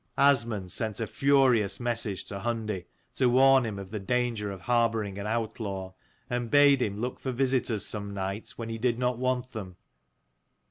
Asmund 0.17 0.71
sent 0.71 0.99
a 0.99 1.05
furious 1.05 1.79
message 1.79 2.23
to 2.23 2.39
Hundi 2.39 2.85
to 3.13 3.29
warn 3.29 3.67
him 3.67 3.77
of 3.77 3.91
the 3.91 3.99
danger 3.99 4.49
of 4.49 4.61
harbouring 4.61 5.19
an 5.19 5.27
outlaw: 5.27 5.93
and 6.27 6.49
bade 6.49 6.81
him 6.81 6.99
look 6.99 7.19
for 7.19 7.31
visitors 7.31 7.85
some 7.85 8.11
night 8.11 8.49
when 8.55 8.69
he 8.69 8.79
did 8.79 8.97
not 8.97 9.19
want 9.19 9.51
them. 9.53 9.75